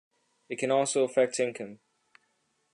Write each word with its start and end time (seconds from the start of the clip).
It 0.49 0.57
can 0.57 0.71
also 0.71 1.03
affect 1.03 1.39
income. 1.39 1.77